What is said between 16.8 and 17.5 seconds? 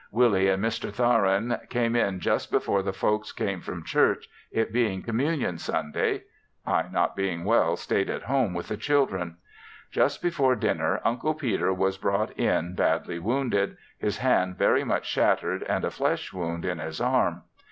arm.